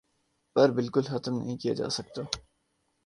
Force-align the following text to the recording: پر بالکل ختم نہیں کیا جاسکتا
پر 0.55 0.71
بالکل 0.71 1.01
ختم 1.01 1.33
نہیں 1.37 1.57
کیا 1.57 1.73
جاسکتا 1.73 2.21